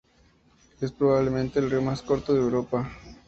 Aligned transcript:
Es 0.81 0.91
probablemente 0.91 1.59
el 1.59 1.69
río 1.69 1.79
más 1.83 2.01
corto 2.01 2.33
de 2.33 2.39
Europa. 2.39 2.89